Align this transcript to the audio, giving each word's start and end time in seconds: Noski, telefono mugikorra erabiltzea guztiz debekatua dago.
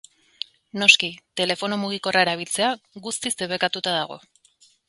Noski, 0.83 1.09
telefono 1.41 1.77
mugikorra 1.83 2.25
erabiltzea 2.27 2.73
guztiz 3.07 3.33
debekatua 3.45 3.89
dago. 4.01 4.23